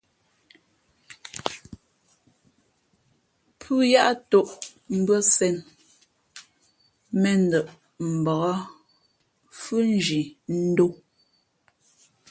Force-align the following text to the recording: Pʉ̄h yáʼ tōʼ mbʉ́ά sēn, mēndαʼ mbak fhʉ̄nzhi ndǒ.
Pʉ̄h 3.59 3.81
yáʼ 3.91 4.11
tōʼ 4.29 4.49
mbʉ́ά 4.99 5.19
sēn, 5.35 5.55
mēndαʼ 7.21 7.67
mbak 8.17 8.57
fhʉ̄nzhi 9.61 10.21
ndǒ. 10.63 10.87